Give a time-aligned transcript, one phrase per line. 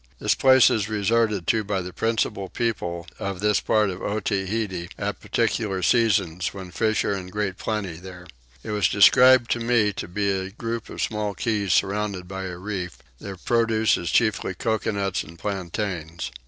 [0.17, 5.19] This place is resorted to by the principal people of this part of Otaheite at
[5.19, 8.25] particular seasons when fish are in great plenty there.
[8.63, 12.57] It was described to me to be a group of small keys surrounded by a
[12.57, 16.31] reef: their produce is chiefly coconuts and plantains.